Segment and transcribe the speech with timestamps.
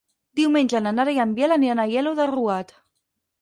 [0.37, 2.75] Diumenge na Nara i en Biel aniran a Aielo de Rugat.